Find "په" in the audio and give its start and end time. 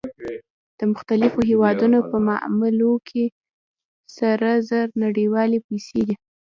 2.09-2.17